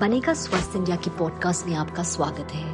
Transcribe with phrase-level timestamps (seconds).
[0.00, 2.68] बनेगा स्वस्थ इंडिया की पॉडकास्ट में आपका स्वागत है।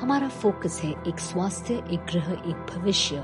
[0.00, 3.16] हमारा फोकस है एक स्वास्थ्य, एक ग्रह, एक भविष्य,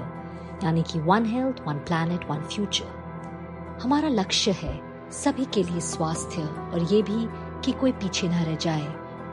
[0.65, 4.73] यानी कि one health one planet one future हमारा लक्ष्य है
[5.13, 7.27] सभी के लिए स्वास्थ्य, और ये भी
[7.65, 8.87] कि कोई पीछे न रह जाए,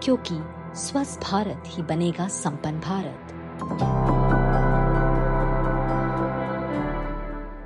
[0.03, 0.37] क्योंकि
[0.79, 3.33] स्वस्थ भारत ही बनेगा संपन्न भारत।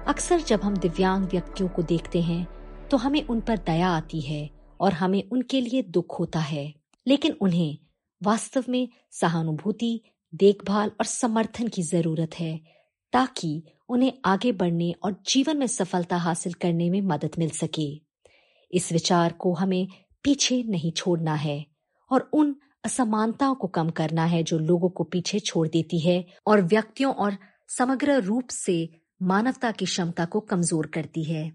[0.07, 2.45] अक्सर जब हम दिव्यांग व्यक्तियों को देखते हैं
[2.89, 4.49] तो हमें उन पर दया आती है
[4.81, 6.73] और हमें उनके लिए दुख होता है।
[7.07, 7.77] लेकिन उन्हें
[8.23, 10.01] वास्तव में सहानुभूति,
[10.33, 12.59] देखभाल और समर्थन की ज़रूरत है,
[13.13, 18.01] ताकि उन्हें आगे बढ़ने और जीवन में सफलता हासिल करने में मदद मिल सके।
[18.73, 19.87] इस विचार को हमें
[20.23, 21.65] पीछे नहीं छोड़ना है
[22.11, 26.61] और उन असमानताओं को कम करना है जो लोगों को पीछे छोड़ देती है और
[26.61, 27.37] व्यक्तियों और
[27.69, 28.89] समग्र रूप से
[29.21, 31.51] मानवता की क्षमता को कमज़ोर करती है।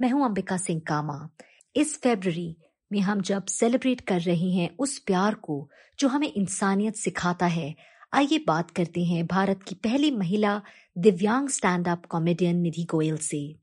[0.00, 1.28] मैं हूँ अंबिका सिंह कामा।
[1.76, 2.56] इस फेब्रवरी
[2.92, 7.74] में हम जब सेलिब्रेट कर रहे हैं उस प्यार को, जो हमें इंसानियत सिखाता है,
[8.14, 10.60] आइए बात करते हैं भारत की पहली महिला
[10.98, 13.56] दिव्यांग stand up comedian Nidhi Goyal से।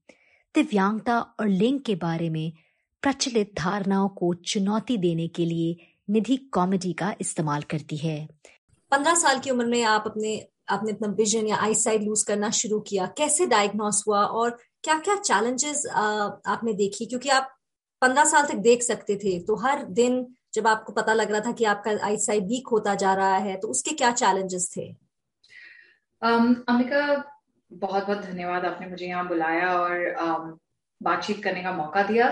[0.55, 2.51] दिव्यांगता और लिंग के बारे में
[3.01, 5.75] प्रचलित धारणाओं को चुनौती देने के लिए
[6.09, 8.27] निधि कॉमेडी का इस्तेमाल करती है।
[8.91, 12.49] पंद्रह साल की उम्र में आप अपने, आपने अपना विजन या आई साइड लूज करना
[12.49, 17.05] शुरू किया। कैसे डायग्नोस हुआ और क्या क्या चैलेंजेस आपने देखी?
[17.05, 17.54] क्योंकि आप
[18.05, 21.51] पंद्रह साल तक देख सकते थे। तो हर दिन जब आपको पता लग रहा था
[21.51, 24.91] कि आपका आई साइड वीक होता जा रहा है तो उसके क्या चैलेंजेस थे?
[26.21, 27.01] Um, अमिका
[27.71, 30.59] बहुत बहुत धन्यवाद आपने मुझे यहाँ बुलाया और um,
[31.01, 32.29] बातचीत करने का मौका दिया।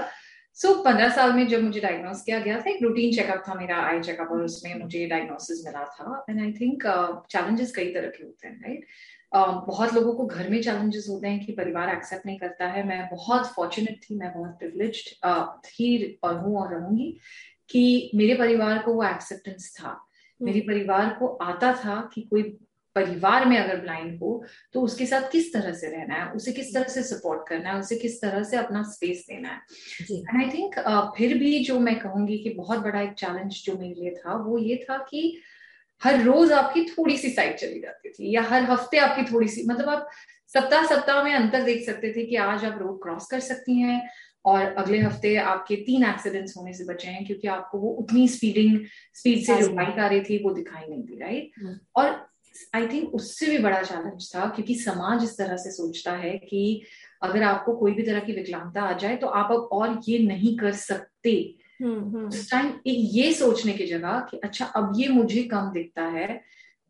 [0.57, 3.53] सो so, पंद्रह साल में जब मुझे डायग्नोस किया गया था एक रूटीन चेकअप था
[3.53, 6.83] मेरा आई चेकअप और उसमें मुझे डायग्नोसिस मिला था। एंड आई थिंक
[7.31, 8.85] चैलेंजेस कई तरह के होते हैं राइट
[9.35, 13.07] बहुत लोगों को घर में चैलेंजेस होते हैं कि परिवार एक्सेप्ट नहीं करता है। मैं
[13.11, 15.03] बहुत फॉर्चुनेट थी मैं बहुत प्रिविलेज
[15.65, 17.17] थी और हूँ और रहूँगी
[17.69, 22.43] कि मेरे परिवार को वो एक्सेप्टेंस था। हम्म। मेरे परिवार को आता था कि कोई
[22.95, 26.29] परिवार में अगर ब्लाइंड हो तो उसके साथ किस तरह से रहना है?
[26.31, 27.79] उसे किस तरह से सपोर्ट करना है?
[27.79, 29.59] उसे किस तरह से अपना स्पेस देना है?
[30.11, 30.75] एंड आई थिंक
[31.17, 34.57] फिर भी जो मैं कहूँगी कि बहुत बड़ा एक चैलेंज जो मेरे लिए था वो
[34.57, 35.41] ये था कि
[36.03, 39.63] हर रोज आपकी थोड़ी सी साइड चली जाती थी या हर हफ़्ते आपकी थोड़ी सी
[39.67, 40.09] मतलब आप
[40.53, 44.01] सप्ताह सप्ताह में अंतर देख सकते थे कि आज आप रोड क्रॉस कर सकती हैं
[44.45, 48.79] और अगले हफ़्ते आपके तीन एक्सीडेंट्स होने से बचे हैं क्योंकि आपको वो उतनी स्पीडिंग
[49.13, 52.29] स्पीड से जो बाइक आ रही थी वो दिखाई नहीं दी राइट हम्म। और
[52.75, 56.83] आई थिंक उससे भी बड़ा चैलेंज था क्योंकि समाज इस तरह से सोचता है कि
[57.21, 60.57] अगर आपको कोई भी तरह की विकलांगता आ जाए तो आप अब और ये नहीं
[60.57, 61.33] कर सकते।
[62.27, 66.41] उस टाइम ये सोचने की जगह कि अच्छा अब ये मुझे कम दिखता है।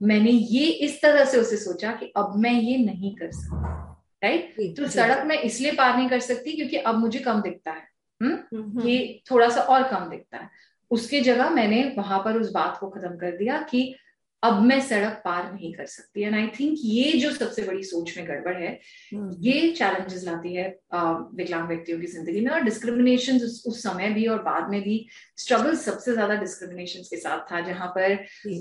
[0.03, 3.89] मैंने ये इस तरह से उसे सोचा कि अब मैं ये नहीं कर सकता
[4.23, 7.87] राइट तो सड़क में इसलिए पार नहीं कर सकती क्योंकि अब मुझे कम दिखता है।
[8.21, 10.49] हम्म, हम्म। ये थोड़ा सा और कम दिखता है।
[10.91, 13.95] उसके जगह मैंने वहाँ पर उस बात को खत्म कर दिया कि
[14.43, 18.13] अब मैं सड़क पार नहीं कर सकती। एंड आई थिंक ये जो सबसे बड़ी सोच
[18.17, 18.71] में गड़बड़ है
[19.13, 24.09] हम्म। ये चैलेंजेस लाती है विकलांग व्यक्तियों की ज़िंदगी में। और डिस्क्रिमिनेशन उस, उस समय
[24.13, 25.05] भी और बाद में भी
[25.37, 28.13] स्ट्रगल सबसे ज़्यादा डिस्क्रिमिनेशन के साथ था जहाँ पर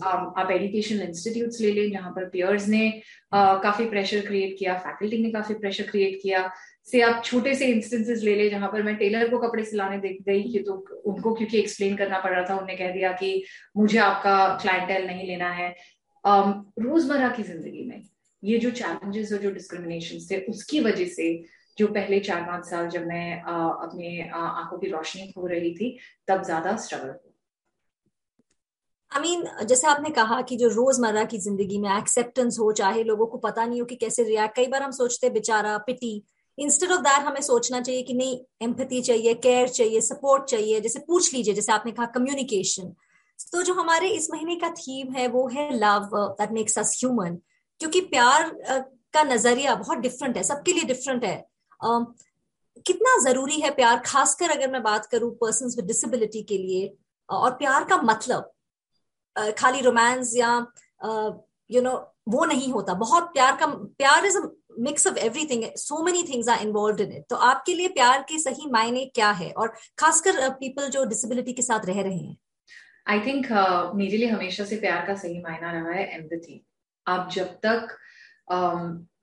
[0.05, 2.91] आप एजुकेशनल इंस्टीट्यूट ले लें जहाँ पर पियर्स ने
[3.35, 6.51] काफ़ी प्रेशर क्रिएट किया फैकल्टी ने काफ़ी प्रेशर क्रिएट किया।
[6.87, 10.23] से आप छोटे से इंस्टेंसेस ले ले जहाँ पर मैं टेलर को कपड़े सिलाने देख
[10.23, 10.73] गई कि तो
[11.07, 13.45] उनको क्योंकि एक्सप्लेन करना पड़ रहा था उन्होंने कह दिया कि
[13.77, 15.75] मुझे आपका क्लाइंटेल नहीं लेना है।
[16.25, 18.03] Um, रोज़मर्रा की ज़िंदगी में
[18.43, 21.45] ये जो चैलेंजेस और जो डिस्क्रिमिनेशन थे उसकी वजह से
[21.79, 25.99] जो पहले चार पाँच साल जब मैं आ, अपने आँखों की रोशनी खो रही थी
[26.29, 27.15] तब ज़्यादा struggle
[29.13, 32.73] I I mean mean, जैसे आपने कहा कि जो रोज़मर्रा की ज़िंदगी में एक्सेप्टेंस हो
[32.73, 36.23] चाहे लोगों को पता नहीं हो कि कैसे रिएक्ट कई बार हम सोचते बेचारा पिटी
[36.59, 40.99] इंस्टेड ऑफ़ दैट हमें सोचना चाहिए कि नहीं एम्पति चाहिए केयर चाहिए सपोर्ट चाहिए जैसे
[40.99, 42.95] पूछ लीजिए जैसे आपने कहा कम्युनिकेशन
[43.53, 47.39] तो जो हमारे इस महीने का थीम है वो है love that makes us human
[47.81, 48.83] क्योंकि प्यार uh,
[49.15, 51.45] का नज़रिया बहुत डिफरेंट है सबके लिए डिफरेंट है।
[51.85, 52.05] Uh,
[52.87, 53.99] कितना ज़रूरी है प्यार?
[53.99, 58.51] खासकर अगर मैं बात करूँ पर्सन विद डिसेबिलिटी के लिए uh, और प्यार का मतलब
[59.37, 60.67] uh, खाली रोमांस या
[61.71, 63.67] यू नो वो नहीं होता। बहुत प्यार का
[63.99, 64.39] प्यार is
[64.79, 68.39] mix of everything so many things are involve in it तो आपके लिए प्यार के
[68.39, 69.51] सही मायने क्या है?
[69.51, 72.37] और खासकर पीपल जो डिसेबिलिटी के साथ रह रहे हैं।
[73.09, 76.65] आई थिंक uh, मेरे लिए हमेशा से प्यार का सही मायना रहा है एम्पथी
[77.07, 77.97] आप जब तक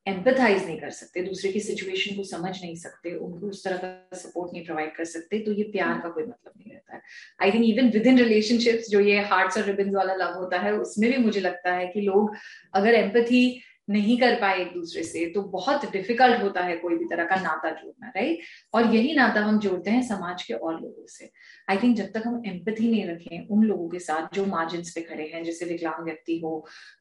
[0.08, 3.78] एम्पथाइज um, नहीं कर सकते दूसरे की सिचुएशन को समझ नहीं सकते उनको उस तरह
[3.78, 7.02] का सपोर्ट नहीं प्रोवाइड कर सकते तो ये प्यार का कोई मतलब नहीं रहता है।
[7.42, 10.74] I think even with in relationships जो ये हार्ट्स और रिबन वाला लव होता है
[10.74, 12.34] उसमें भी मुझे लगता है कि लोग
[12.74, 17.06] अगर एम्पथी नहीं कर पाए एक दूसरे से तो बहुत डिफ़िकल्ट होता है कोई भी
[17.06, 18.40] तरह का नाता जोड़ना राइट
[18.74, 21.30] और यही नाता हम जोड़ते हैं समाज के और लोगों से।
[21.70, 25.02] आई थिंक जब तक हम एम्पथी नहीं रखें उन लोगों के साथ जो मार्जिन पे
[25.02, 26.54] खड़े हैं जैसे विकलांग व्यक्ति हो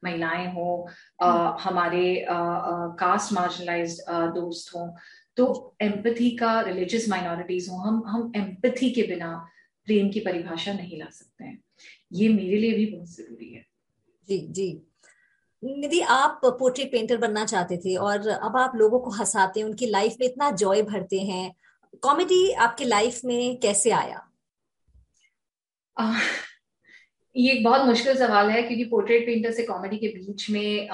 [0.03, 0.87] महिलाएँ हो
[1.21, 4.87] आ, हमारे कास्ट मार्जिनलाइज दोस्त हो
[5.37, 9.35] तो एम्पथी का रिलीजियस माइनॉरिटीज हो हम हम एम्पथी के बिना
[9.87, 11.57] प्रेम की परिभाषा नहीं ला सकते हैं।
[12.13, 13.65] ये मेरे लिए भी बहुत ज़रूरी है।
[14.27, 14.69] जी जी।
[15.63, 19.85] निधि आप पोर्ट्रेट पेंटर बनना चाहते थे और अब आप लोगों को हंसाते हैं उनकी
[19.85, 21.55] लाइफ में इतना जॉय भरते हैं
[22.01, 24.29] कॉमेडी आपके लाइफ में कैसे आया?
[25.99, 26.19] आ,
[27.35, 30.87] ये एक बहुत मुश्किल सवाल है क्योंकि पोर्ट्रेट पेंटर से कॉमेडी के बीच में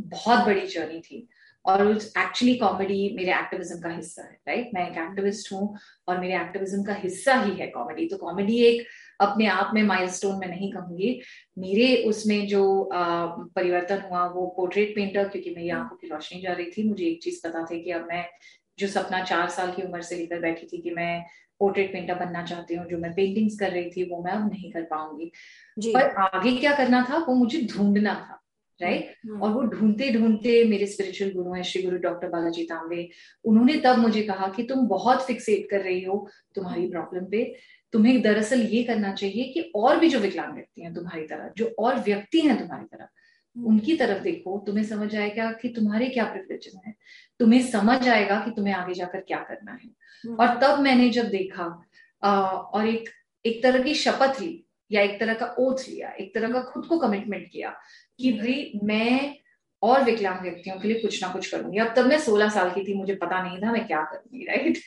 [0.00, 1.28] बहुत बड़ी जर्नी थी
[1.66, 5.78] और एक्चुअली कॉमेडी मेरे एक्टिविज्म का हिस्सा है राइट मैं एक एक्टिविस्ट हूँ
[6.08, 8.86] और मेरे एक्टिविज्म का हिस्सा ही है कॉमेडी तो कॉमेडी एक
[9.20, 11.20] अपने आप में माइलस्टोन में नहीं कहूँगी।
[11.58, 16.70] मेरे उसमें जो परिवर्तन हुआ वो पोर्ट्रेट पेंटर क्योंकि मेरी आँखों की रोशनी जा रही
[16.70, 18.24] थी। मुझे एक चीज़ पता थी कि अब मैं
[18.78, 21.24] जो सपना चार साल की उम्र से लेकर बैठी थी कि मैं
[21.60, 24.72] पोर्ट्रेट पेंटर बनना चाहती हूँ जो मैं पेंटिंग्स कर रही थी वो मैं अब नहीं
[24.72, 25.30] कर पाऊँगी।
[25.76, 28.42] पर आगे क्या करना था वो मुझे ढूंढना था।
[28.80, 33.08] Right hmm. और वो ढूंढते ढूंढते मेरे स्पिरिचुअल गुरु हैं श्री गुरु डॉक्टर बालाजी तांबे
[33.44, 37.44] उन्होंने तब मुझे कहा कि तुम बहुत फिक्सेट कर रही हो तुम्हारी प्रॉब्लम पे
[37.92, 41.74] तुम्हें दरअसल ये करना चाहिए कि और भी जो विकलांग व्यक्ति हैं तुम्हारी तरह जो
[41.78, 43.08] और व्यक्ति हैं तुम्हारी तरह
[43.56, 46.94] हम्म। उनकी तरफ़ देखो तुम्हें समझ आएगा कि तुम्हारे क्या प्रिविलेजेस हैं
[47.40, 49.88] तुम्हें समझ आएगा कि तुम्हें आगे जाकर क्या करना है
[50.24, 51.64] हम्म। और तब मैंने जब देखा
[52.22, 53.08] आ, और एक
[53.44, 56.86] एक तरह की शपथ ली या एक तरह का ओथ लिया एक तरह का खुद
[56.86, 57.74] को कमिटमेंट किया
[58.18, 59.34] कि हम्म। भाई मैं
[59.82, 62.84] और विकलांग व्यक्तियों के लिए कुछ ना कुछ करूँगी अब तब मैं 16 साल की
[62.84, 64.78] थी मुझे पता नहीं था मैं क्या करूँगी राइट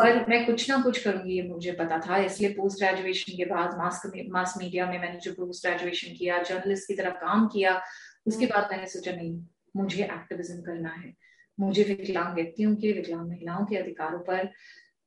[0.00, 3.76] और मैं कुछ ना कुछ करूँगी ये मुझे पता था इसलिए पोस्ट ग्रेजुएशन के बाद
[3.78, 7.80] मास मास मीडिया में मैंने जो पोस्ट ग्रेजुएशन किया जर्नलिस्ट की तरफ़ काम किया
[8.26, 9.34] उसके बाद मैंने सोचा नहीं
[9.76, 11.12] मुझे एक्टिविज्म करना है
[11.58, 14.46] मुझे विकलांग व्यक्तियों के विकलांग महिलाओं के अधिकारों पर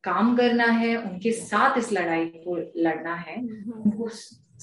[0.03, 4.07] काम करना है उनके साथ इस लड़ाई को लड़ना है हम्म। उनको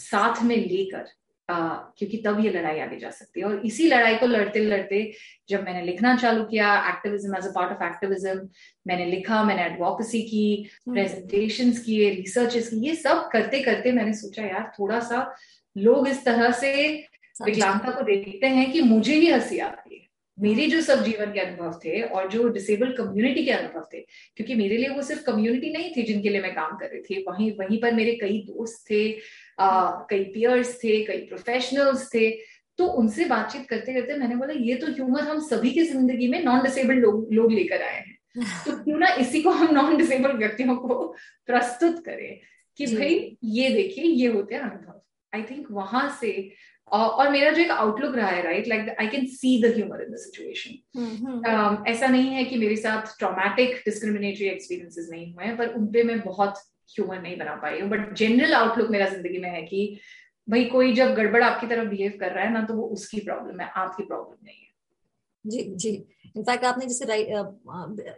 [0.03, 1.09] साथ में लेकर
[1.49, 5.01] क्योंकि तब ये लड़ाई आगे जा सकती है। और इसी लड़ाई को लड़ते लड़ते
[5.49, 8.49] जब मैंने लिखना चालू किया activism as a part of activism
[8.87, 10.47] मैंने लिखा मैंने एडवोकेसी की
[10.89, 15.27] प्रेजेंटेशन हम्म। किए रिसर्चेस की ये सब करते करते मैंने सोचा यार थोड़ा सा
[15.77, 16.73] लोग इस तरह से
[17.45, 20.03] विकलांगता को देखते हैं कि मुझे ही हँसी आती है।
[20.39, 24.55] मेरे जो सब जीवन के अनुभव थे और जो डिसेबल्ड कम्युनिटी के अनुभव थे क्योंकि
[24.55, 27.51] मेरे लिए वो सिर्फ़ कम्युनिटी नहीं थी जिनके लिए मैं काम कर रही थी वहीं
[27.53, 29.03] वहीं पर मेरे कई दोस्त थे
[29.61, 32.31] कई पियर्स थे कई प्रोफेशनल्स थे
[32.79, 36.43] तो उनसे बातचीत करते करते मैंने बोला ये तो ह्यूमर हम सभी की ज़िंदगी में
[36.45, 38.17] नॉन डिसेबल्ड लोग लोग लेकर आए हैं।
[38.67, 41.07] तो क्यों ना इसी को हम नॉन डिसेबल्ड व्यक्तियों को
[41.47, 42.39] प्रस्तुत करें
[42.79, 45.01] कि भाई ये देखिए ये होते हैं अनुभव।
[45.33, 46.33] आई थिंक वहाँ से
[46.93, 50.13] और मेरा जो एक आउटलुक रहा है right like I can see the humour in
[50.13, 55.75] the situation ऐसा नहीं है कि मेरे साथ ट्रॉमेटिक डिस्क्रिमिनेटरी एक्सपीरियंसेस नहीं हुए हैं पर
[55.75, 56.59] उनपे मैं बहुत
[56.89, 57.89] ह्यूमर नहीं बना पाई हूँ?
[57.91, 59.99] बट जनरल आउटलुक मेरा ज़िंदगी में है कि
[60.49, 63.61] भाई कोई जब गड़बड़ आपकी तरफ़ बिहेव कर रहा है ना तो वो उसकी प्रॉब्लम
[63.61, 64.73] है, आपकी प्रॉब्लम नहीं है।
[65.45, 65.91] जी जी।
[66.37, 67.05] इनफैक्ट आपने जैसे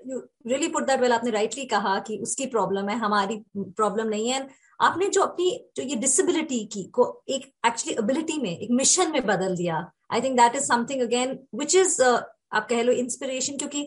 [0.09, 4.29] you really put that well आपने राइटली कहा कि उसकी प्रॉब्लम है, हमारी प्रॉब्लम नहीं
[4.29, 4.47] है।
[4.81, 9.27] आपने जो अपनी, जो ये डिसेबिलिटी की, को एक एक्चुअली एबिलिटी में, एक मिशन में
[9.27, 13.87] बदल दिया। I think that is something again which is आप कह लो इंस्पिरेशन क्योंकि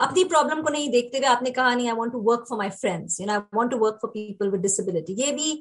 [0.00, 2.70] अपनी प्रॉब्लम को नहीं देखते हुए आपने कहा नहीं I want to work for my
[2.76, 5.52] friends you know I want to work for people with disability ये भी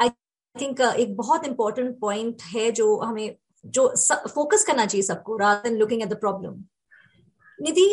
[0.00, 0.08] आई
[0.56, 3.86] थिंक एक बहुत इंपॉर्टेंट पॉइंट है जो हमें जो
[4.34, 6.62] फोकस करना चाहिए सबको rather looking at the problem
[7.58, 7.88] Nidhi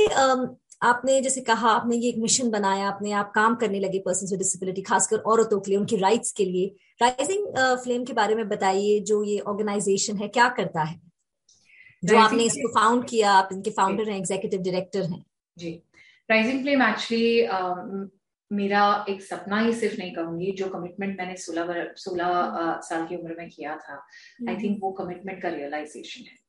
[0.83, 4.39] आपने जैसे कहा आपने ये एक मिशन बनाया आपने आप काम करने लगे पर्सन विद
[4.39, 6.67] डिसेबिलिटी खासकर औरतों के लिए उनकी राइट्स के लिए।
[7.01, 7.47] राइजिंग
[7.83, 10.99] फ्लेम के बारे में बताइए जो ये ऑर्गेनाइजेशन है क्या करता है?
[12.03, 15.23] जो आपने इसको फाउंड किया आप इनके फाउंडर हैं एग्जीक्यूटिव डायरेक्टर हैं।
[15.57, 15.71] जी।
[16.29, 18.07] राइजिंग फ्लेम एक्चुअली
[18.51, 23.35] मेरा एक सपना ही सिर्फ़ नहीं कहूँगी जो कमिटमेंट मैंने सोलह सोलह साल की उम्र
[23.39, 23.95] में किया था
[24.49, 26.45] आई थिंक हम्म। वो कमिटमेंट का रियलाइजेशन है।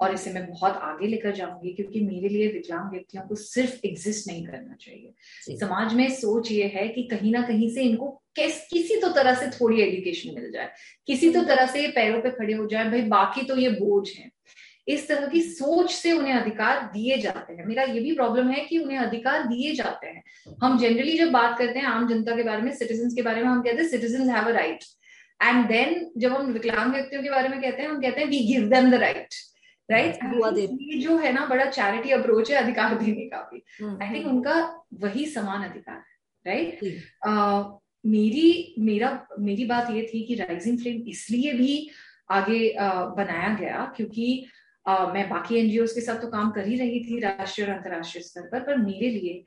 [0.00, 4.28] और इसे मैं बहुत आगे लेकर जाऊँगी क्योंकि मेरे लिए विकलांग व्यक्तियों को सिर्फ़ एग्जिस्ट
[4.28, 8.66] नहीं करना चाहिए। समाज में सोच ये है कि कहीं ना कहीं से इनको किस
[8.68, 10.70] किसी तो तरह से थोड़ी एजुकेशन मिल जाए
[11.06, 14.08] किसी तो तरह से ये पैरों पे खड़े हो जाए भाई बाकी तो ये बोझ
[14.10, 14.30] है।
[14.86, 18.64] इस तरह की सोच से उन्हें अधिकार दिए जाते हैं। मेरा ये भी प्रॉब्लम है
[18.64, 20.22] कि उन्हें अधिकार दिए जाते हैं।
[20.62, 23.48] हम जनरली जब बात करते हैं आम जनता के बारे में सिटीजन के बारे में
[23.48, 24.84] हम कहते हैं citizen have a right
[25.40, 28.38] and then जब हम विकलांग व्यक्तियों के बारे में कहते हैं हम कहते हैं we
[28.46, 29.34] give them the right
[29.88, 30.18] right
[30.82, 34.24] ये जो है ना बड़ा चैरिटी अप्रोच है अधिकार देने का भी। I hmm, think
[34.26, 34.36] hmm.
[34.36, 36.80] उनका वही समान अधिकार है राइट
[38.04, 39.10] मेरी मेरा
[39.40, 41.90] मेरी बात ये थी कि राइजिंग फ्लेम इसलिए भी
[42.30, 42.60] आगे
[43.16, 44.26] बनाया गया क्योंकि
[44.86, 48.22] uh, मैं बाकी एनजीओ के साथ तो काम कर ही रही थी राष्ट्रीय और अंतर्राष्ट्रीय
[48.24, 49.44] स्तर पर पर मेरे लिए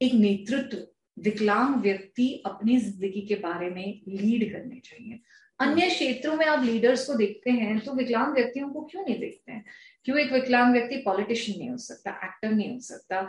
[0.00, 0.86] एक नेतृत्व
[1.16, 5.20] विकलांग व्यक्ति अपनी ज़िंदगी के बारे में लीड करने चाहिए।
[5.60, 9.52] अन्य क्षेत्रों में आप लीडर्स को देखते हैं तो विकलांग व्यक्तियों को क्यों नहीं देखते
[9.52, 9.64] हैं?
[10.04, 13.22] क्यों एक विकलांग व्यक्ति पॉलिटिशियन नहीं हो सकता एक्टर नहीं हो सकता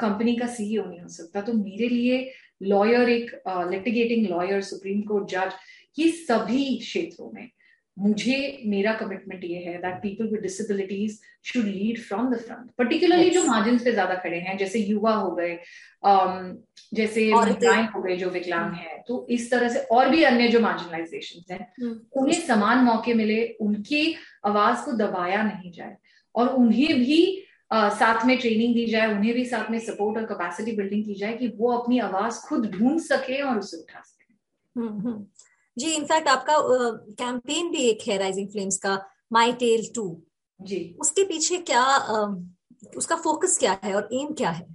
[0.00, 1.40] कंपनी का सीईओ नहीं हो सकता?
[1.40, 2.30] तो मेरे लिए
[2.62, 3.30] लॉयर एक
[3.70, 5.52] लिटिगेटिंग लॉयर सुप्रीम कोर्ट जज
[5.98, 7.48] ये सभी क्षेत्रों में
[7.98, 13.30] मुझे मेरा कमिटमेंट ये है that people with disabilities should lead from the front particularly
[13.30, 15.58] जो मार्जिन पे ज़्यादा खड़े हैं जैसे युवा हो गए
[16.04, 16.56] um,
[16.94, 20.60] जैसे महिलाएँ हो गए जो विकलांग है तो इस तरह से और भी अन्य जो
[20.60, 21.96] मार्जिनलाइजेशन हैं hmm.
[22.12, 24.04] उन्हें समान मौके मिले उनकी
[24.46, 25.96] आवाज़ को दबाया नहीं जाए
[26.34, 27.20] और उन्हें भी
[27.70, 31.14] uh, साथ में ट्रेनिंग दी जाए उन्हें भी साथ में सपोर्ट और कैपेसिटी बिल्डिंग की
[31.14, 35.20] जाए कि वो अपनी आवाज़ खुद ढूंढ सके और उसे उठा सके hmm.
[35.76, 38.98] जी इनफैक्ट आपका कैंपेन uh, भी एक है राइजिंग फ्लेम्स का
[39.32, 40.06] माई टेल टू
[40.60, 44.66] जी। उसके पीछे क्या uh, उसका फोकस क्या है और एम क्या है?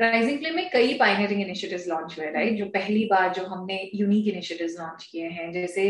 [0.00, 4.28] राइजिंग फ्लेम में कई पाइनियरिंग इनिशिएटिव्स लॉन्च हुए राइट जो पहली बार जो हमने यूनिक
[4.28, 5.82] इनिशिएटिव्स लॉन्च किए हैं जैसे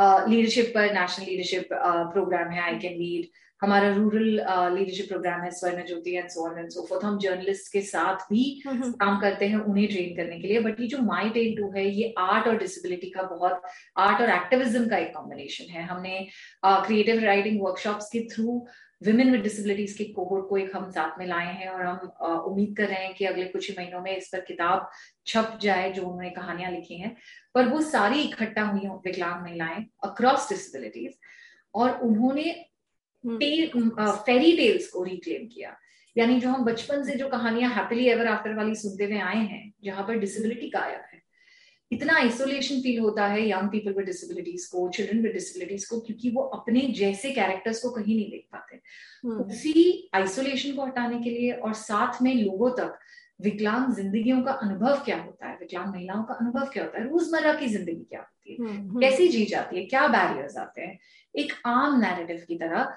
[0.00, 1.68] लीडरशिप पर नेशनल लीडरशिप
[2.12, 3.28] प्रोग्राम है आई कैन लीड
[3.62, 4.28] हमारा रूरल
[4.74, 8.26] लीडरशिप प्रोग्राम है Swarna Jyoti and so on and so forth हम जर्नलिस्ट के साथ
[8.30, 11.70] भी काम करते हैं उन्हें ट्रेन करने के लिए। बट ये जो माई टेन टू
[11.72, 13.62] है ये आर्ट और डिसेबिलिटी का बहुत
[13.98, 16.26] आर्ट और एक्टिविज्म का एक कॉम्बिनेशन है। हमने
[16.66, 18.66] क्रिएटिव राइटिंग वर्कशॉप्स के थ्रू
[19.02, 21.98] विमेन विद डिसेबिलिटीज के कोहोर्ट को एक हम साथ में लाए हैं और हम
[22.46, 24.88] उम्मीद कर रहे हैं कि अगले कुछ ही महीनों में इस पर किताब
[25.26, 27.14] छप जाए जो उन्होंने कहानियाँ लिखी हैं।
[27.54, 31.18] पर वो सारी इकट्ठा हुई विकलांग महिलाएँ अक्रॉस डिसेबिलिटीज
[31.74, 32.54] और उन्होंने
[33.26, 35.76] फेरी टेल्स को रिक्लेम किया।
[36.16, 39.72] यानी जो हम बचपन से जो कहानियाँ हैप्पीली एवर आफ्टर वाली सुनते हुए आए हैं
[39.84, 41.22] जहाँ पर डिसेबिलिटी गायब है।
[41.92, 46.30] इतना आइसोलेशन फील होता है यंग पीपल विद डिसेबिलिटीज को चिल्ड्रन विद डिसेबिलिटीज को क्योंकि
[46.30, 48.80] वो अपने जैसे कैरेक्टर्स को कहीं नहीं देख पाते।
[49.24, 52.98] हम्म। उसी आइसोलेशन को हटाने के लिए और साथ में लोगों तक
[53.40, 55.56] विकलांग जिंदगियों का अनुभव क्या होता है?
[55.56, 57.08] विकलांग महिलाओं का अनुभव क्या होता है?
[57.08, 58.58] रोज़मर्रा की ज़िंदगी क्या होती है?
[58.58, 59.84] हम्म, हम्म। कैसी जी जाती है?
[59.84, 60.98] क्या बैरियर्स आते हैं?
[61.34, 62.96] एक आम नैरेटिव की तरह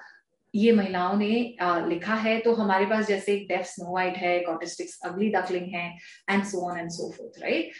[0.54, 4.42] ये महिलाओं ने आ, लिखा है तो हमारे पास जैसे एक डेफ स्नो वाइट है
[4.44, 5.86] ऑटिस्टिक्स अगली डकलिंग है
[6.30, 7.72] and so on and so forth right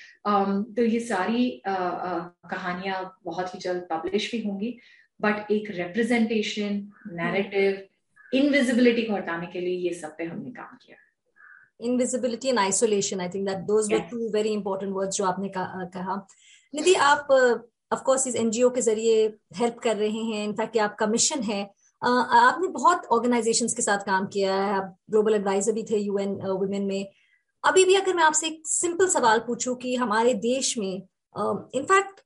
[0.77, 4.77] तो ये सारी कहानियाँ बहुत ही जल्द पब्लिश भी होंगी
[5.21, 7.83] बट एक रिप्रेजेंटेशन नैरेटिव
[8.33, 10.97] इनविजिबिलिटी को हटाने के लिए ये सब पे हमने काम किया।
[11.83, 16.17] Invisibility and isolation I think that those were two very important words जो आपने कहा
[16.75, 17.33] निधि आप
[17.93, 21.63] ऑफ़ कोर्स इस एनजीओ के ज़रिए हेल्प कर रहे हैं। इनफैक्ट ये आपका मिशन है।
[22.03, 26.87] आपने बहुत ऑर्गेनाइजेशन के साथ काम किया है। आप ग्लोबल एडवाइजर भी थे यूएन वुमेन
[26.87, 27.07] में।
[27.65, 30.95] अभी भी अगर मैं आपसे एक सिंपल सवाल पूछूँ कि हमारे देश में
[31.75, 32.21] इनफैक्ट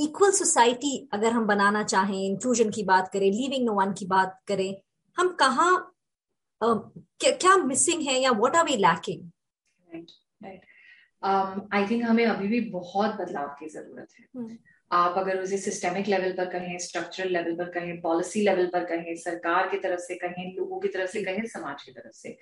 [0.00, 4.38] इक्वल सोसाइटी अगर हम बनाना चाहें इंक्लूजन की बात करें लिविंग नो वन की बात
[4.48, 4.74] करें
[5.16, 5.70] हम कहाँ
[6.62, 9.30] क्या, क्या मिसिंग है या what are we lacking
[11.72, 14.56] I think हमें अभी भी बहुत बदलाव की ज़रूरत है। Hmm.
[14.92, 19.16] आप अगर उसे सिस्टेमिक लेवल पर कहें स्ट्रक्चरल लेवल पर कहें पॉलिसी लेवल पर कहें
[19.16, 22.38] सरकार की तरफ़ से कहें लोगों की तरफ़ से कहें समाज की तरफ़ से।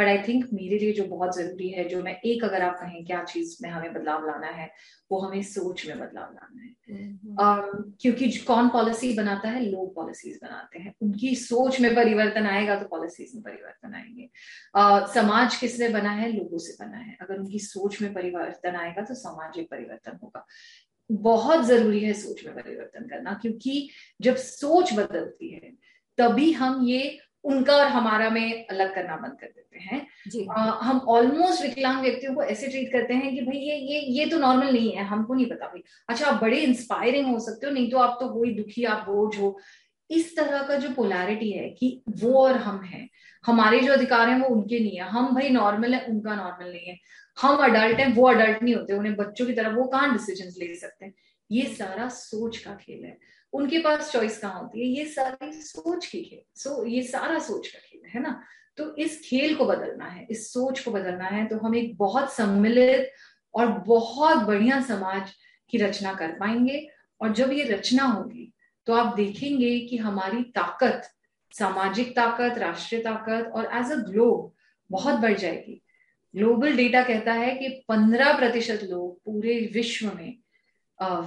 [0.00, 3.04] बट आई थिंक मेरे लिए जो बहुत ज़रूरी है जो मैं एक अगर आप कहें
[3.04, 4.70] क्या चीज़ में हमें बदलाव लाना है
[5.12, 6.72] वो हमें सोच में बदलाव लाना है।
[7.32, 9.62] um, क्योंकि कौन पॉलिसी बनाता है?
[9.64, 14.30] लोग पॉलिसीज़ बनाते हैं। उनकी सोच में परिवर्तन आएगा तो पॉलिसीज़ में परिवर्तन आएँगे।
[14.78, 16.32] uh, समाज किससे बना है?
[16.32, 20.46] लोगों से बना है। अगर उनकी सोच में परिवर्तन आएगा तो सामाजिक परिवर्तन होगा।
[21.12, 23.88] बहुत ज़रूरी है सोच में परिवर्तन करना क्योंकि
[24.20, 25.72] जब सोच बदलती है
[26.18, 30.98] तभी हम ये उनका और हमारा में अलग करना बंद कर देते हैं। आ, हम
[31.08, 34.72] ऑलमोस्ट विकलांग व्यक्तियों को ऐसे ट्रीट करते हैं कि भाई ये ये ये तो नॉर्मल
[34.72, 37.98] नहीं है हमको नहीं पता। भाई अच्छा आप बड़े इंस्पायरिंग हो सकते हो नहीं तो
[37.98, 39.58] आप तो वही दुखी आप बोझ हो।
[40.10, 43.08] इस तरह का जो पोलैरिटी है कि वो और हम हैं
[43.44, 46.86] हमारे जो अधिकार हैं वो उनके नहीं है। हम भाई नॉर्मल है उनका नॉर्मल नहीं
[46.86, 46.98] है।
[47.38, 50.74] हम अडल्ट हैं, वो अडल्ट नहीं होते, उन्हें बच्चों की तरह वो कहाँ डिसीज़न ले
[50.74, 51.14] सकते हैं?
[51.50, 53.18] ये सारा सोच का खेल है।
[53.52, 54.86] उनके पास चॉइस कहाँ होती है?
[54.86, 58.40] ये सारी सोच की खेल सो ये सारा सोच का खेल है ना?
[58.76, 62.32] तो इस खेल को बदलना है, इस सोच को बदलना है तो हम एक बहुत
[62.32, 63.10] सम्मिलित
[63.54, 65.32] और बहुत बढ़िया समाज
[65.70, 66.88] की रचना कर पाएँगे।
[67.20, 68.52] और जब ये रचना होगी
[68.86, 71.02] तो आप देखेंगे कि हमारी ताकत,
[71.52, 74.52] सामाजिक ताकत, राष्ट्रीय ताकत और एज अ ग्लोब
[74.90, 75.81] बहुत बढ़ जाएगी।
[76.34, 80.38] ग्लोबल डेटा कहता है कि पंद्रह प्रतिशत लोग पूरे विश्व में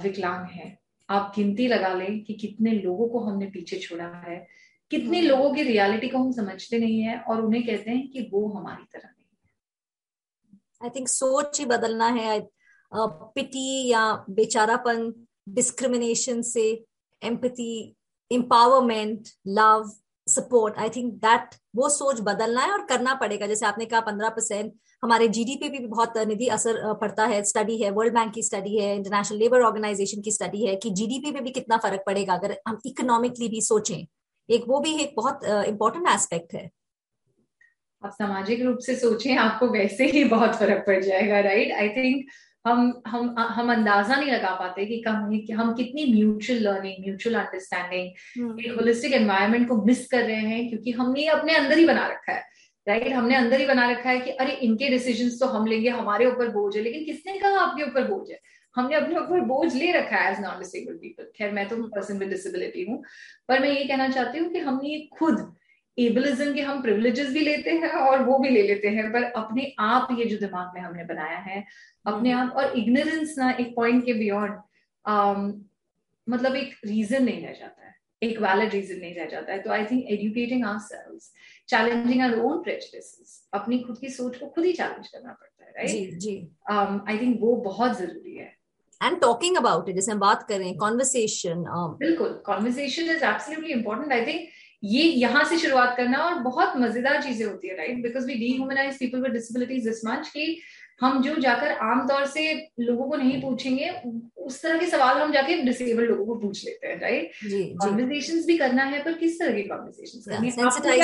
[0.02, 0.76] विकलांग हैं।
[1.08, 4.46] आप गिनती लगा लें कि कितने लोगों को हमने पीछे छोड़ा है
[4.90, 8.20] कितने हम्म। लोगों की रियलिटी को हम समझते नहीं है और उन्हें कहते हैं कि
[8.32, 12.40] वो हमारी तरह नहीं है। आई थिंक सोच ही बदलना है
[12.92, 15.12] पिटी या बेचारापन
[15.48, 16.66] डिस्क्रिमिनेशन से
[17.22, 17.94] empathy
[18.30, 19.90] empowerment love
[20.26, 24.28] support I think that वो सोच बदलना है और करना पड़ेगा। जैसे आपने कहा पंद्रह
[24.30, 24.72] परसेंट
[25.02, 28.78] हमारे जीडीपी पे भी बहुत निधि असर पड़ता है। स्टडी है वर्ल्ड बैंक की स्टडी
[28.78, 32.56] है इंटरनेशनल लेबर ऑर्गेनाइजेशन की स्टडी है कि जीडीपी पे भी कितना फ़र्क पड़ेगा अगर
[32.68, 34.06] हम इकोनॉमिकली भी सोचें।
[34.48, 36.68] एक वो भी एक बहुत इंपॉर्टेंट एस्पेक्ट है।
[38.02, 42.26] आप सामाजिक रूप से सोचें आपको वैसे ही बहुत फ़र्क पड़ जाएगा राइट आई थिंक
[42.66, 48.60] हम हम हम अंदाज़ा नहीं लगा पाते कि हम हम कितनी म्यूचुअल लर्निंग म्यूचुअल अंडरस्टैंडिंग
[48.60, 52.32] एक होलिस्टिक एनवायरनमेंट को मिस कर रहे हैं क्योंकि हमने अपने अंदर ही बना रखा
[52.32, 52.42] है।
[52.86, 53.16] Right right?
[53.16, 56.48] हमने अंदर ही बना रखा है कि अरे इनके डिसीज़न तो हम लेंगे हमारे ऊपर
[56.48, 58.40] बोझ है लेकिन किसने कहा आपके ऊपर बोझ है
[58.76, 62.18] हमने अपने ऊपर बोझ ले रखा है एज नॉन डिसेबल्ड पीपल खैर मैं तो पर्सन
[62.18, 63.02] विद डिसेबिलिटी हूँ
[63.48, 65.46] पर मैं ये कहना चाहती हूँ कि हमने ये खुद
[65.98, 69.72] एबलिज्म के हम प्रिवलेजेस भी लेते हैं और वो भी ले लेते हैं पर अपने
[69.80, 71.64] आप ये जो दिमाग में हमने बनाया है
[72.06, 74.54] अपने। आप और इग्नोरेंस ना एक पॉइंट के बियॉन्ड
[75.04, 75.52] um,
[76.26, 79.70] मतलब एक रीजन नहीं रह जाता है एक वैलिड रीजन नहीं रह जाता है तो
[79.70, 81.32] I think educating ourselves
[81.68, 83.32] challenging our own prejudices.
[83.52, 86.36] अपनी खुद की सोच को खुद ही चैलेंज करना पड़ता है राइट जी जी
[86.72, 88.54] um, थिंक वो बहुत ज़रूरी है
[89.00, 94.12] एंड टॉकिंग अबाउट इट जैसे हम बात करें कॉन्वर्सेशन um, बिल्कुल conversation is absolutely important
[94.12, 94.48] I think
[94.82, 98.52] ये यहाँ से शुरुआत करना और बहुत मज़ेदार चीज़ें होती है right because we the
[98.98, 100.46] people with disabilities this much की
[101.00, 102.42] हम जो जाकर आमतौर से
[102.80, 103.90] लोगों को नहीं पूछेंगे
[104.44, 107.30] उस तरह के सवाल हम जाके डिसेबल लोगों को पूछ लेते हैं राइट
[107.80, 110.20] कॉन्वर्सेशन भी करना है पर किस तरह के कॉन्वर्सेशन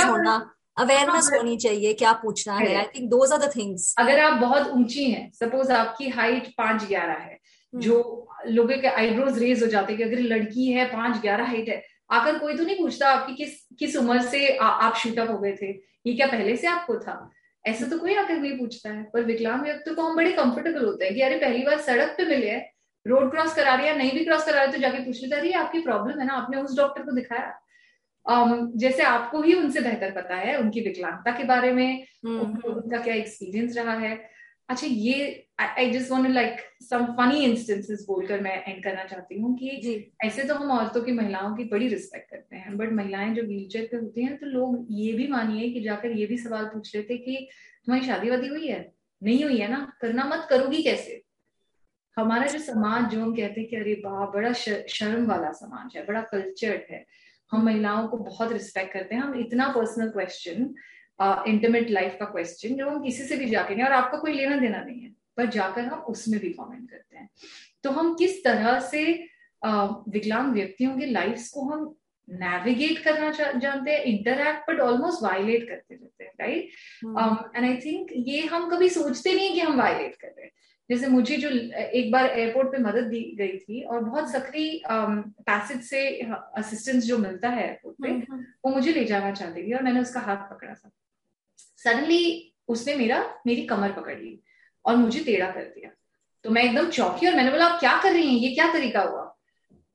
[0.08, 0.34] होना
[0.76, 4.38] अवेयरनेस हाँ, होनी चाहिए क्या पूछना है। I think those are the things अगर आप
[4.40, 7.96] बहुत ऊँची हैं सपोज़ आपकी हाइट पाँच ग्यारह है हम्म। जो
[8.46, 11.82] लोगों के आईब्रोज रेज हो जाते हैं कि अगर लड़की है पाँच ग्यारह हाइट है
[12.10, 15.52] आकर कोई तो नहीं पूछता आपकी किस किस उम्र से आ, आप शूटअप हो गए
[15.62, 15.70] थे
[16.06, 17.30] ये क्या पहले से आपको था?
[17.64, 21.04] ऐसा तो कोई आकर नहीं पूछता है पर विकलांग व्यक्ति को हम बड़े कंफर्टेबल होते
[21.04, 22.64] हैं कि अरे पहली बार सड़क पे मिले हैं
[23.06, 25.52] रोड क्रॉस करा रहे है नहीं भी क्रॉस करा रहे तो जाके पूछ लेते अरे
[25.56, 27.52] आपकी प्रॉब्लम है ना आपने उस डॉक्टर को दिखाया
[28.26, 32.98] um, जैसे आपको ही उनसे बेहतर पता है उनकी विकलांगता के बारे में हम्म। उनका
[32.98, 34.14] क्या एक्सपीरियंस रहा है
[34.68, 39.54] अच्छा ये I just want like some funny instances बोलकर मैं एंड करना चाहती हूँ
[39.58, 43.42] कि ऐसे तो हम औरतों की महिलाओं की बड़ी रिस्पेक्ट करते हैं बट महिलाएँ जो
[43.42, 46.64] व्हील चेयर पे होती हैं तो लोग ये भी मानिए कि जाकर ये भी सवाल
[46.64, 47.36] पूछ लेते कि
[47.86, 48.92] तुम्हारी शादी वादी हुई है?
[49.22, 49.92] नहीं हुई है ना?
[50.00, 51.22] करना मत करोगी कैसे?
[52.16, 56.06] हमारा जो समाज जो हम कहते हैं कि अरे वाह बड़ा शर्म वाला समाज है
[56.06, 57.04] बड़ा कल्चर्ड है
[57.52, 60.74] हम महिलाओं को बहुत रिस्पेक्ट करते हैं हम इतना पर्सनल क्वेश्चन
[61.18, 64.56] इंटरमेट लाइफ का क्वेश्चन जो हम किसी से भी जाके नहीं और आपका कोई लेना
[64.56, 67.28] देना नहीं है पर जाकर हम उसमें भी कमेंट करते हैं।
[67.84, 69.04] तो हम किस तरह से
[69.62, 71.94] विकलांग व्यक्तियों के लाइफ को हम
[72.28, 78.10] नेविगेट करना जानते हैं इंटरक्ट बट ऑलमोस्ट वायलेट करते रहते हैं राइट एंड आई थिंक
[78.28, 80.50] ये हम कभी सोचते नहीं कि हम वायलेट कर रहे हैं।
[80.90, 85.76] जैसे मुझे जो एक बार एयरपोर्ट पे मदद दी गई थी और बहुत सक्रिय पैसेज
[85.76, 86.20] um, से
[86.56, 89.82] असिस्टेंस जो मिलता है एयरपोर्ट पे हम्म, हम्म। वो मुझे ले जाना चाहती थी और
[89.82, 90.90] मैंने उसका हाथ पकड़ा था।
[91.84, 94.42] सडनली उसने मेरा, मेरी कमर पकड़ ली
[94.84, 95.90] और मुझे टेढ़ा कर दिया।
[96.44, 98.48] तो मैं एकदम चौकी और मैंने बोला, आप क्या कर रही हैं?
[98.48, 99.36] ये क्या तरीका हुआ?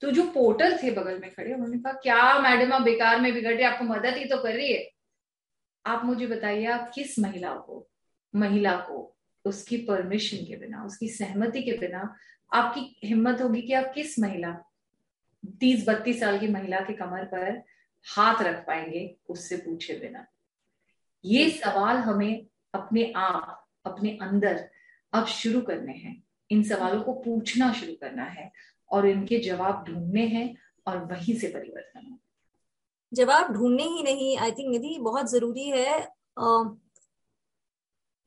[0.02, 3.54] तो जो पोर्टर थे बगल में खड़े, उन्होंने कहा, क्या मैडम, आप बेकार में बिगड़
[3.54, 4.91] रही आपको मदद ही तो कर रही है।
[5.86, 7.89] आप मुझे बताइए, आप किस महिला को
[8.36, 12.15] महिला को उसकी परमिशन के बिना, उसकी सहमति के बिना
[12.54, 14.63] आपकी हिम्मत होगी कि आप किस महिला,
[15.60, 17.63] तीस बत्तीस साल की महिला के कमर पर
[18.15, 20.26] हाथ रख पाएँगे उससे पूछे बिना?
[21.25, 24.67] ये सवाल हमें अपने आप, अपने अंदर
[25.13, 28.51] अब शुरू करने हैं। इन सवालों को पूछना शुरू करना है
[28.91, 30.56] और इनके जवाब ढूँढने हैं
[30.88, 32.17] और वहीं से परिवर्तन हो।
[33.12, 36.08] जवाब ढूँढने ही नहीं आई थिंक निधि, बहुत ज़रूरी है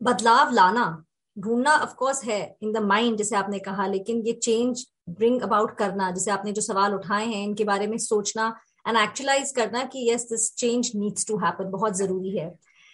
[0.00, 1.04] बदलाव लाना।
[1.36, 5.76] ढूंढना ऑफ़ कोर्स है इन द माइंड जैसे आपने कहा, लेकिन ये चेंज ब्रिंग अबाउट
[5.78, 8.54] करना, जैसे आपने जो सवाल उठाए हैं, इनके बारे में सोचना
[8.86, 12.48] एंड एक्चुअलाइज करना कि yes this change needs to happen बहुत ज़रूरी है।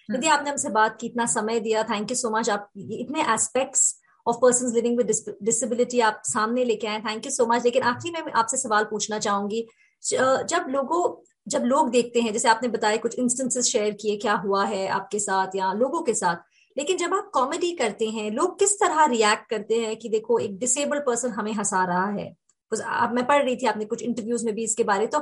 [0.09, 3.95] यदि आपने हमसे बात की, इतना समय दिया थैंक यू सो मच आप इतने aspects
[4.27, 8.23] of person living with disability आप सामने लेके आए थैंक यू सो मच लेकिन आखिरी
[8.23, 9.66] में आपसे सवाल पूछना चाहूँगी
[10.03, 11.01] जब लोगों,
[11.49, 15.19] जब लोग देखते हैं, जैसे आपने बताया कुछ इंस्टेंसेस शेयर किए, क्या हुआ है आपके
[15.19, 16.37] साथ या लोगों के साथ,
[16.77, 20.59] लेकिन जब आप कॉमेडी करते हैं, लोग किस तरह रिएक्ट करते हैं कि देखो एक
[20.59, 22.35] डिसेबल्ड पर्सन हमें हंसा रहा है?
[22.73, 25.21] आप, मैं पढ़ रही थी आपने कुछ इंटरव्यूज़ में भी इसके बारे तो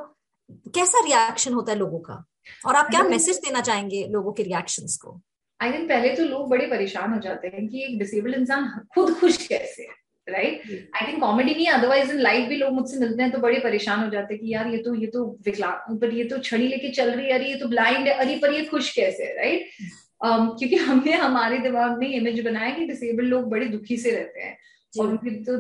[0.75, 2.25] कैसा रिएक्शन होता है लोगों का?
[2.66, 5.20] और आप क्या मैसेज देना चाहेंगे लोगों के रिएक्शन को?
[5.62, 9.14] आई थिंक पहले तो लोग बड़े परेशान हो जाते हैं कि एक डिसेबल्ड इंसान खुद
[9.14, 10.62] खुश कैसे है राइट
[10.94, 14.04] आई थिंक कॉमेडी नहीं अदरवाइज़ इन लाइफ भी लोग मुझसे मिलते हैं तो बड़े परेशान
[14.04, 16.88] हो जाते हैं कि यार ये तो ये तो विकलांग पर ये तो छड़ी लेके
[16.88, 19.68] चल रही है अरे ये तो ब्लाइंड है अरे पर ये खुश कैसे है राइट
[20.26, 24.40] um, क्योंकि हमने हमारे दिमाग में इमेज बनाया कि डिसेबल लोग बड़े दुखी से रहते
[24.40, 24.57] हैं।
[25.00, 25.57] और उनकी तो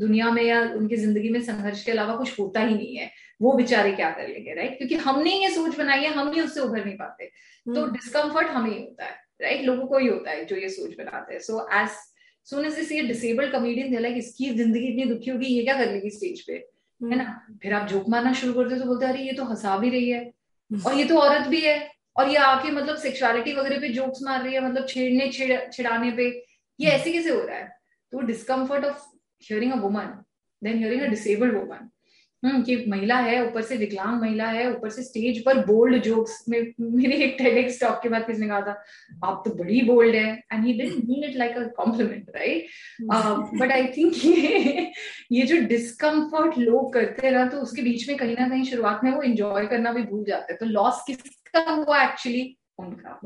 [0.00, 3.10] दुनिया में या उनकी ज़िंदगी में संघर्ष के अलावा कुछ होता ही नहीं है।
[3.40, 6.60] वो बेचारे क्या कर लेंगे राइट क्योंकि हमने ये सोच बनाई है हम ही उससे
[6.60, 7.26] उभर नहीं पाते।
[7.66, 10.68] तो डिस्कम्फर्ट हम्म। हमें ही होता है राइट लोगों को ही होता है जो ये
[10.68, 11.88] सोच बनाते हैं। So as
[12.48, 16.10] soon as see disabled comedian like इसकी ज़िंदगी इतनी दुखी होगी ये क्या कर लेगी
[16.10, 16.52] स्टेज पे?
[17.00, 17.24] है ना?
[17.24, 19.90] हम्म। फिर आप जोक मारना शुरू करते हो तो बोलते अरे ये तो हंसा भी
[19.90, 21.76] रही है हम्म। और ये तो औरत भी है
[22.16, 26.10] और ये आके मतलब सेक्सुअलिटी वगैरह पे जोक्स मार रही है मतलब छेड़ने छेड़ छिड़ाने
[26.12, 26.26] पे।
[26.78, 27.68] ये ऐसे कैसे हो रहा है?
[28.12, 29.06] तो discomfort of
[29.42, 30.06] hearing a woman
[30.62, 31.88] then hearing a disabled woman hmm
[32.44, 36.60] कि महिला है ऊपर से विकलांग महिला है ऊपर से स्टेज पर बोल्ड जोक्स में
[36.80, 38.82] मेरे एक टेडेक्स टॉक के बाद किसने कहा था
[39.24, 42.66] आप तो बड़ी बोल्ड है and he didn't mean it like a compliment right
[43.60, 44.92] but I think ये
[45.32, 49.04] ये जो डिस्कम्फर्ट लोग करते हैं ना तो उसके बीच में कहीं ना कहीं शुरुआत
[49.04, 53.20] में वो एंजॉय करना भी भूल जाते हैं। तो लॉस किसका हुआ एक्चुअली उनका।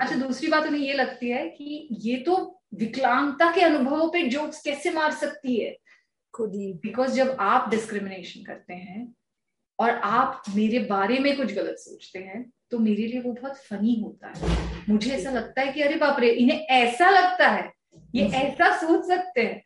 [0.00, 2.36] अच्छा दूसरी बात उन्हें ये लगती है कि ये तो
[2.74, 5.76] विकलांगता के अनुभवों पे जोक्स कैसे मार सकती है?
[6.34, 9.06] खुद ही। बिकॉज़ जब आप डिस्क्रिमिनेशन करते हैं
[9.78, 14.00] और आप मेरे बारे में कुछ गलत सोचते हैं तो मेरे लिए वो बहुत फनी
[14.00, 14.56] होता है।
[14.88, 17.72] मुझे ऐसा लगता है कि अरे बाप रे इन्हें ऐसा लगता है
[18.14, 19.62] ये ऐसा सोच सकते हैं।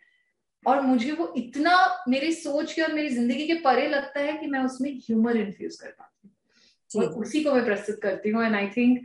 [0.65, 1.77] और मुझे वो इतना
[2.09, 5.77] मेरी सोच के और मेरी ज़िंदगी के परे लगता है कि मैं उसमें ह्यूमर इन्फ्यूज
[5.77, 8.99] कर पाती हूँ। और उसी को मैं प्रस्तुत करती हूँ एंड आई थिंक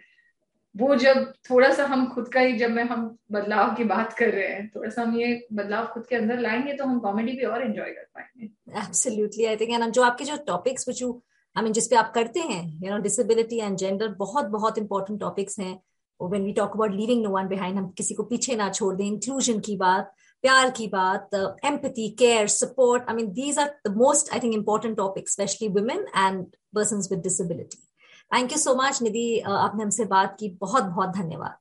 [0.75, 4.29] वो जब थोड़ा सा हम खुद का ही, जब मैं हम बदलाव की बात कर
[4.29, 7.45] रहे हैं, थोड़ा सा हम ये बदलाव खुद के अंदर लाएँगे तो हम कॉमेडी भी
[7.45, 8.45] और एंजॉय कर पाएँगे।
[8.79, 11.21] एब्सोल्युटली आई थिंक एंड जो आपके जो topics which you
[11.55, 15.59] I mean जिसपे आप करते हैं you know disability and gender बहुत बहुत इंपॉर्टेंट टॉपिक्स
[15.59, 15.79] हैं।
[16.19, 19.05] When we talk about leaving no one behind हम किसी को पीछे ना छोड़ दें
[19.05, 21.33] इंक्लूजन की बात, प्यार की बात
[21.65, 26.05] empathy care support I mean these are the most I think important topic specially women
[26.17, 27.84] and person with disability
[28.31, 31.57] thank you so much Nidhi आपने हमसे बात की। बहुत बहुत धन्यवाद।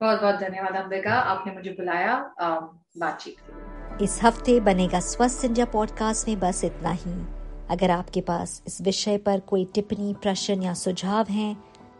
[0.00, 6.38] बहुत बहुत धन्यवाद अंबिका। आपने मुझे बुलाया बातचीत इस हफ़्ते बनेगा स्वस्थ इंडिया पॉडकास्ट में
[6.40, 7.14] बस इतना ही।
[7.70, 11.56] अगर आपके पास इस विषय पर कोई टिप्पणी प्रश्न या सुझाव हैं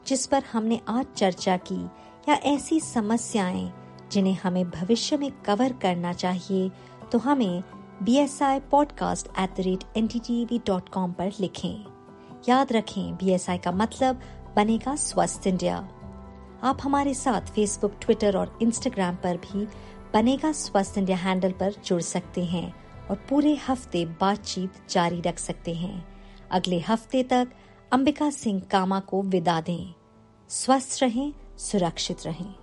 [0.06, 1.82] जिस पर हमने आज चर्चा की
[2.28, 3.72] या ऐसी समस्याएँ
[4.12, 6.70] जिन्हें हमें भविष्य में कवर करना चाहिए
[7.12, 7.62] तो हमें
[8.02, 11.87] B S I podcast at the rate N T T V dot com पर लिखें।
[12.48, 14.20] याद रखें बीएसआई का मतलब
[14.56, 15.76] बनेगा स्वस्थ इंडिया।
[16.62, 19.66] आप हमारे साथ फेसबुक ट्विटर और इंस्टाग्राम पर भी
[20.14, 22.72] बनेगा स्वस्थ इंडिया हैंडल पर जुड़ सकते हैं
[23.10, 26.06] और पूरे हफ़्ते बातचीत जारी रख सकते हैं।
[26.50, 27.48] अगले हफ़्ते तक
[27.92, 29.94] अंबिका सिंह कामा को विदा दें।
[30.50, 32.54] स्वस्थ रहें, सुरक्षित रहें।